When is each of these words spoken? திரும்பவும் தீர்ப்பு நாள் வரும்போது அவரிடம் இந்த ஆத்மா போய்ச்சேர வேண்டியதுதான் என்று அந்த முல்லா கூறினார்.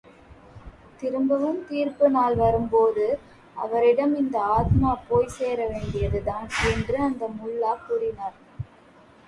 திரும்பவும் 1.01 1.59
தீர்ப்பு 1.67 2.09
நாள் 2.09 2.35
வரும்போது 2.35 3.05
அவரிடம் 3.55 4.15
இந்த 4.15 4.37
ஆத்மா 4.57 4.91
போய்ச்சேர 5.09 5.59
வேண்டியதுதான் 5.69 6.47
என்று 6.73 6.97
அந்த 7.03 7.25
முல்லா 7.39 7.73
கூறினார். 7.87 8.37